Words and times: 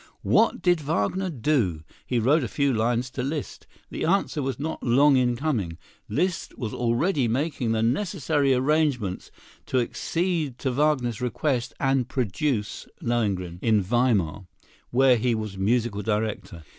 What 0.23 0.63
did 0.63 0.79
Wagner 0.81 1.29
do? 1.29 1.83
He 2.07 2.17
wrote 2.17 2.43
a 2.43 2.47
few 2.47 2.73
lines 2.73 3.11
to 3.11 3.21
Liszt. 3.21 3.67
The 3.91 4.03
answer 4.03 4.41
was 4.41 4.59
not 4.59 4.81
long 4.81 5.15
in 5.15 5.35
coming. 5.35 5.77
Liszt 6.09 6.57
was 6.57 6.73
already 6.73 7.27
making 7.27 7.71
the 7.71 7.83
necessary 7.83 8.51
arrangements 8.51 9.29
to 9.67 9.79
accede 9.79 10.57
to 10.57 10.71
Wagner's 10.71 11.21
request 11.21 11.75
and 11.79 12.09
produce 12.09 12.87
"Lohengrin" 12.99 13.59
in 13.61 13.83
Weimar, 13.83 14.47
where 14.89 15.17
he 15.17 15.35
was 15.35 15.55
musical 15.55 16.01
director. 16.01 16.63